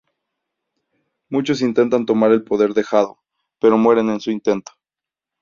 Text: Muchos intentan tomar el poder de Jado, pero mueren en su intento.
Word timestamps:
Muchos 1.29 1.61
intentan 1.61 2.07
tomar 2.07 2.31
el 2.31 2.43
poder 2.43 2.73
de 2.73 2.83
Jado, 2.83 3.19
pero 3.59 3.77
mueren 3.77 4.09
en 4.09 4.19
su 4.19 4.31
intento. 4.31 4.71